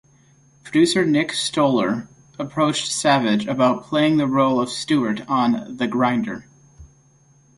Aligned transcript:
Producer 0.63 1.05
Nick 1.05 1.31
Stoller 1.31 2.07
approached 2.39 2.91
Savage 2.91 3.45
about 3.45 3.83
playing 3.83 4.17
the 4.17 4.25
role 4.25 4.59
of 4.59 4.67
Stewart 4.71 5.21
on 5.27 5.77
"The 5.77 5.85
Grinder". 5.87 6.47